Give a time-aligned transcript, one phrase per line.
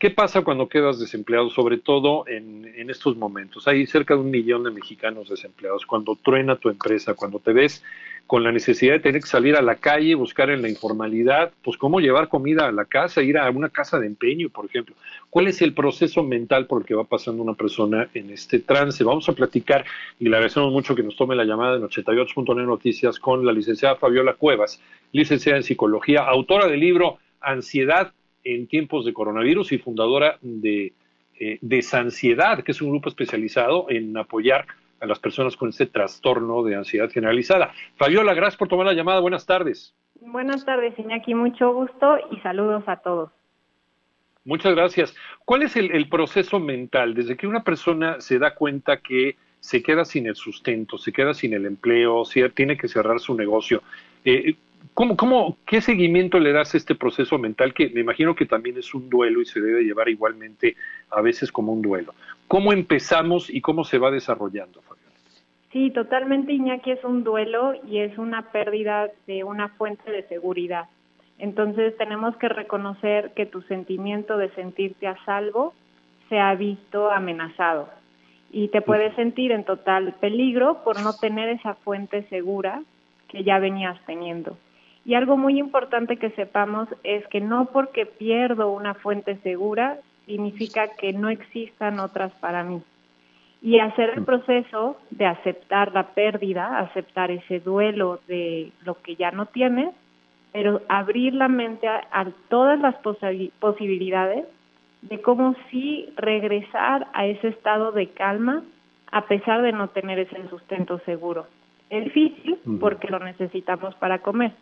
[0.00, 3.68] ¿Qué pasa cuando quedas desempleado, sobre todo en, estos momentos?
[3.68, 5.84] Hay cerca de un millón de mexicanos desempleados.
[5.84, 7.84] Cuando truena tu empresa, cuando te ves
[8.26, 11.76] con la necesidad de tener que salir a la calle, buscar en la informalidad, pues
[11.76, 14.94] cómo llevar comida a la casa, ir a una casa de empeño, por ejemplo.
[15.28, 19.04] ¿Cuál es el proceso mental por el que va pasando una persona en este trance?
[19.04, 19.84] Vamos a platicar
[20.18, 23.96] y le agradecemos mucho que nos tome la llamada en 88.9 Noticias con la licenciada
[23.96, 24.80] Fabiola Cuevas,
[25.12, 30.92] licenciada en psicología, autora del libro Ansiedad en tiempos de coronavirus y fundadora de
[31.38, 34.66] eh, que es un grupo especializado en apoyar
[35.00, 37.72] a las personas con este trastorno de ansiedad generalizada.
[37.96, 39.20] Fabiola, gracias por tomar la llamada.
[39.20, 39.94] Buenas tardes.
[40.20, 41.34] Buenas tardes, Iñaki.
[41.34, 43.30] Mucho gusto y saludos a todos.
[44.44, 45.14] Muchas gracias.
[45.44, 50.04] ¿Cuál es el, proceso mental desde que una persona se da cuenta que se queda
[50.04, 53.82] sin el sustento, se queda sin el empleo, si tiene que cerrar su negocio?
[54.24, 54.54] Eh,
[54.94, 58.76] ¿Cómo, cómo, ¿Qué seguimiento le das a este proceso mental que me imagino que también
[58.78, 60.76] es un duelo y se debe llevar igualmente
[61.10, 62.14] a veces como un duelo?
[62.48, 65.10] ¿Cómo empezamos y cómo se va desarrollando, Fabiola?
[65.72, 70.86] Sí, totalmente, Iñaki, es un duelo y es una pérdida de una fuente de seguridad.
[71.38, 75.72] Entonces tenemos que reconocer que tu sentimiento de sentirte a salvo
[76.28, 77.88] se ha visto amenazado
[78.52, 82.82] y te puedes sentir en total peligro por no tener esa fuente segura
[83.28, 84.56] que ya venías teniendo.
[85.10, 90.86] Y algo muy importante que sepamos es que no porque pierdo una fuente segura significa
[91.00, 92.80] que no existan otras para mí.
[93.60, 99.32] Y hacer el proceso de aceptar la pérdida, aceptar ese duelo de lo que ya
[99.32, 99.92] no tienes,
[100.52, 102.94] pero abrir la mente a, todas las
[103.58, 104.44] posibilidades
[105.02, 108.62] de cómo sí regresar a ese estado de calma
[109.10, 111.48] a pesar de no tener ese sustento seguro.
[111.88, 114.52] Es difícil porque lo necesitamos para comer,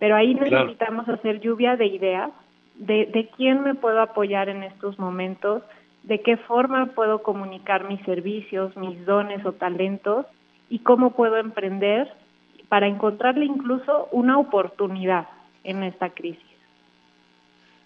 [0.00, 2.30] pero ahí necesitamos hacer lluvia de ideas
[2.74, 5.62] de, de quién me puedo apoyar en estos momentos,
[6.02, 10.26] de qué forma puedo comunicar mis servicios, mis dones o talentos
[10.68, 12.08] y cómo puedo emprender
[12.68, 15.28] para encontrarle incluso una oportunidad
[15.62, 16.42] en esta crisis.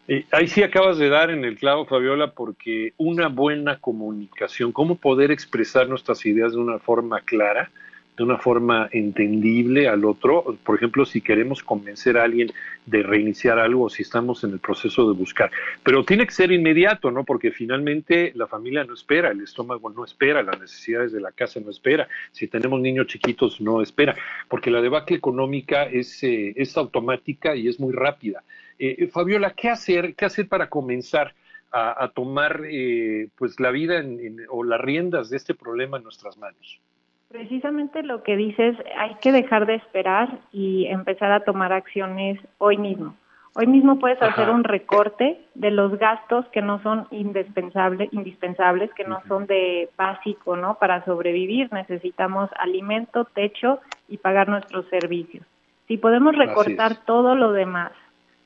[0.06, 4.96] Eh, ahí sí acabas de dar en el clavo, Fabiola, porque una buena comunicación, cómo
[4.96, 7.70] poder expresar nuestras ideas de una forma clara,
[8.16, 10.56] de una forma entendible al otro.
[10.64, 12.52] Por ejemplo, si queremos convencer a alguien
[12.86, 15.50] de reiniciar algo, si estamos en el proceso de buscar.
[15.82, 17.24] Pero tiene que ser inmediato, ¿no?
[17.24, 21.60] Porque finalmente la familia no espera, el estómago no espera, las necesidades de la casa
[21.60, 22.08] no espera.
[22.30, 24.14] Si tenemos niños chiquitos, no espera.
[24.48, 28.44] Porque la debacle económica es, eh, es automática y es muy rápida.
[28.78, 31.34] Eh, Fabiola, ¿qué hacer, qué hacer para comenzar?
[31.76, 34.00] A, tomar eh, pues la vida
[34.48, 36.80] o las riendas de este problema en nuestras manos.
[37.34, 42.78] Precisamente lo que dices, hay que dejar de esperar y empezar a tomar acciones hoy
[42.78, 43.16] mismo.
[43.56, 49.02] Hoy mismo puedes hacer un recorte de los gastos que no son indispensables, indispensables, que
[49.02, 50.76] no son de básico, ¿no?
[50.76, 55.44] Para sobrevivir necesitamos alimento, techo y pagar nuestros servicios.
[55.88, 57.90] Si podemos recortar todo lo demás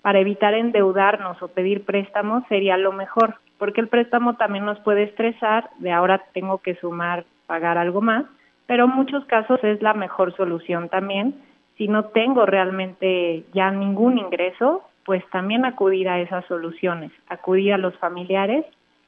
[0.01, 5.03] para evitar endeudarnos o pedir préstamos, sería lo mejor, porque el préstamo también nos puede
[5.03, 8.25] estresar de ahora tengo que sumar, pagar algo más
[8.69, 11.35] pero en muchos casos es la mejor solución también.
[11.79, 17.79] Si no tengo realmente ya ningún ingreso, pues también acudir a esas soluciones, acudir a
[17.79, 18.67] los familiares.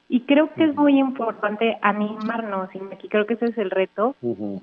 [0.09, 4.15] Y creo que es muy importante animarnos, y aquí creo que ese es el reto,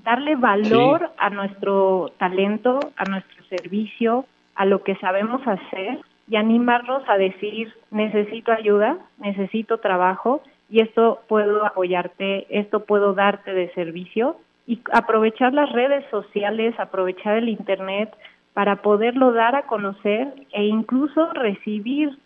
[0.04, 4.26] darle valor a nuestro talento, a nuestro servicio,
[4.56, 11.20] a lo que sabemos hacer y animarnos a decir, necesito ayuda, necesito trabajo y esto
[11.28, 14.36] puedo apoyarte, esto puedo darte de servicio
[14.68, 18.14] y aprovechar las redes sociales, aprovechar el Internet
[18.52, 22.18] para poderlo dar a conocer e incluso recibir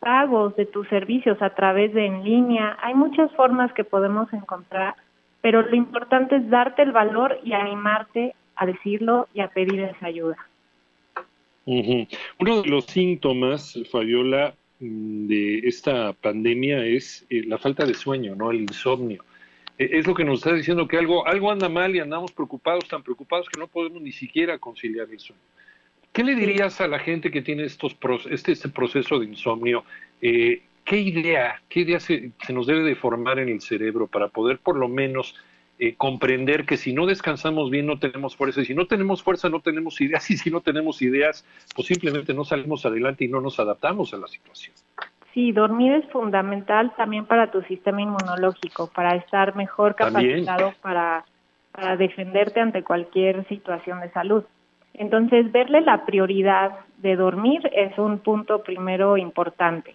[0.00, 2.76] pagos de tus servicios a través de en línea.
[2.82, 4.96] Hay muchas formas que podemos encontrar,
[5.40, 10.06] pero lo importante es darte el valor y animarte a decirlo y a pedir esa
[10.06, 10.38] ayuda.
[11.66, 18.34] Uno de los síntomas, Fabiola, mm, de esta pandemia es eh, la falta de sueño,
[18.34, 18.50] ¿no?
[18.50, 19.22] El insomnio.
[19.78, 22.88] E, es lo que nos está diciendo que algo, algo anda mal y andamos preocupados,
[22.88, 25.42] tan preocupados que no podemos ni siquiera conciliar el sueño.
[26.12, 27.94] ¿Qué le dirías a la gente que tiene estos
[28.30, 29.84] este, este proceso de insomnio?
[30.22, 34.58] Eh, ¿Qué idea, qué idea se, nos debe de formar en el cerebro para poder
[34.58, 35.34] por lo menos
[35.78, 39.48] eh, comprender que si no descansamos bien no tenemos fuerza, y si no tenemos fuerza
[39.48, 41.44] no tenemos ideas, y si no tenemos ideas,
[41.74, 44.74] pues simplemente no salimos adelante y no nos adaptamos a la situación?
[45.36, 51.26] Sí, dormir es fundamental también para tu sistema inmunológico, para estar mejor capacitado para,
[51.72, 54.44] para defenderte ante cualquier situación de salud.
[54.94, 56.70] Entonces, verle la prioridad
[57.02, 59.94] de dormir es un punto primero importante.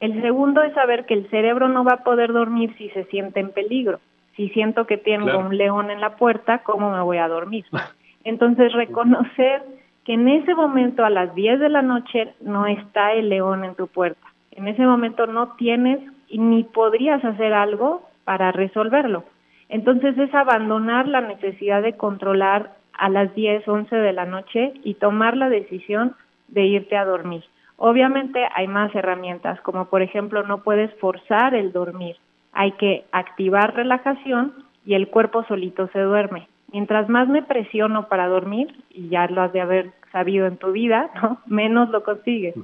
[0.00, 3.38] El segundo es saber que el cerebro no va a poder dormir si se siente
[3.38, 4.00] en peligro.
[4.34, 7.64] Si siento que tengo un león en la puerta, ¿cómo me voy a dormir?
[8.24, 9.62] Entonces, reconocer
[10.04, 13.76] que en ese momento a las 10 de la noche no está el león en
[13.76, 14.29] tu puerta.
[14.52, 16.00] En ese momento no tienes
[16.30, 19.24] ni podrías hacer algo para resolverlo.
[19.68, 24.94] Entonces es abandonar la necesidad de controlar a las 10, 11 de la noche y
[24.94, 26.14] tomar la decisión
[26.48, 27.44] de irte a dormir.
[27.76, 32.16] Obviamente hay más herramientas, como por ejemplo no puedes forzar el dormir,
[32.52, 34.52] hay que activar relajación
[34.84, 36.48] y el cuerpo solito se duerme.
[36.72, 40.72] Mientras más me presiono para dormir, y ya lo has de haber sabido en tu
[40.72, 41.38] vida, ¿no?
[41.46, 42.54] menos lo consigues.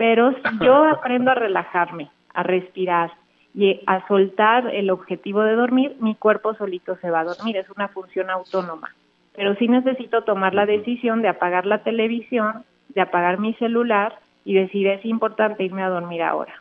[0.00, 3.12] Pero si yo aprendo a relajarme, a respirar
[3.54, 7.68] y a soltar el objetivo de dormir, mi cuerpo solito se va a dormir, es
[7.68, 8.94] una función autónoma.
[9.36, 14.54] Pero sí necesito tomar la decisión de apagar la televisión, de apagar mi celular y
[14.54, 16.54] decir es importante irme a dormir ahora.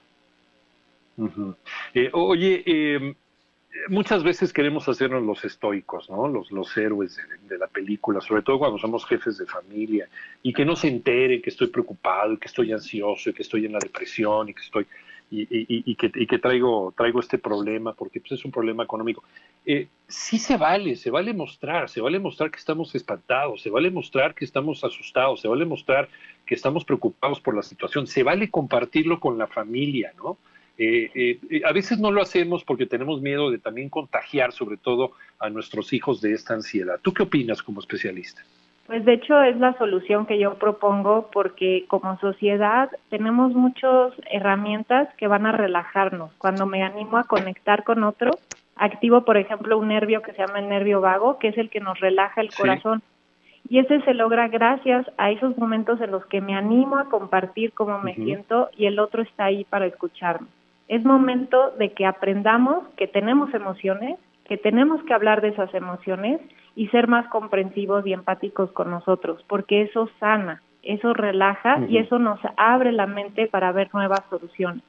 [1.94, 3.16] Eh, oye, eh,
[3.90, 6.28] muchas veces queremos hacernos los estoicos, ¿no?
[6.28, 10.08] Los, los héroes de, la película, sobre todo cuando somos jefes de familia,
[10.42, 13.66] y que no se entere que estoy preocupado, y que estoy ansioso, y que estoy
[13.66, 14.88] en la depresión, y que estoy
[15.32, 15.48] y,
[15.92, 19.24] y, que, y que, traigo, traigo este problema, porque pues, es un problema económico.
[19.64, 23.92] Eh, sí se vale, se vale mostrar, se vale mostrar que estamos espantados, se vale
[23.92, 26.10] mostrar que estamos asustados, se vale mostrar
[26.48, 30.40] que estamos preocupados por la situación, se vale compartirlo con la familia, ¿no?
[30.82, 31.12] Eh,
[31.50, 35.50] eh, a veces no lo hacemos porque tenemos miedo de también contagiar, sobre todo a
[35.50, 37.02] nuestros hijos, de esta ansiedad.
[37.02, 38.42] ¿Tú qué opinas como especialista?
[38.88, 45.10] Pues de hecho es la solución que yo propongo porque como sociedad tenemos muchas herramientas
[45.18, 46.32] que van a relajarnos.
[46.38, 48.32] Cuando me animo a conectar con otro,
[48.78, 51.82] activo por ejemplo un nervio que se llama el nervio vago, que es el que
[51.82, 53.04] nos relaja el corazón.
[53.68, 57.74] Y ese se logra gracias a esos momentos en los que me animo a compartir
[57.74, 60.48] cómo me siento y el otro está ahí para escucharme.
[60.90, 66.42] Es momento de que aprendamos que tenemos emociones, que tenemos que hablar de esas emociones
[66.76, 72.18] y ser más comprensivos y empáticos con nosotros, porque eso sana, eso relaja y eso
[72.20, 74.84] nos abre la mente para ver nuevas soluciones.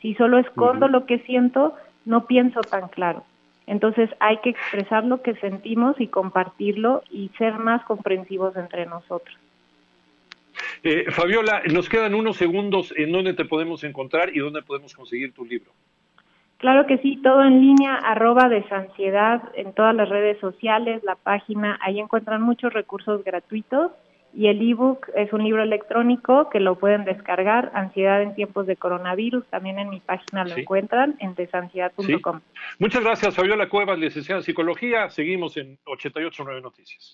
[0.00, 1.74] Si solo escondo lo que siento,
[2.04, 3.24] no pienso tan claro.
[3.66, 9.36] Entonces hay que expresar lo que sentimos y compartirlo y ser más comprensivos entre nosotros.
[10.84, 15.32] Eh, Fabiola, nos quedan unos segundos en dónde te podemos encontrar y dónde podemos conseguir
[15.32, 15.72] tu libro.
[16.58, 21.78] Claro que sí, todo en línea, arroba desansiedad en todas las redes sociales, la página,
[21.82, 23.92] ahí encuentran muchos recursos gratuitos
[24.34, 28.76] y el ebook es un libro electrónico que lo pueden descargar, Ansiedad en tiempos de
[28.76, 32.40] coronavirus, también en mi página lo encuentran en desansiedad.com.
[32.78, 35.08] Muchas gracias, Fabiola Cuevas, licenciada en psicología.
[35.10, 37.12] Seguimos en 889 Noticias.